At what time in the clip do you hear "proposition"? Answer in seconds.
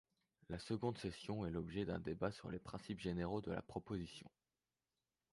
3.61-4.27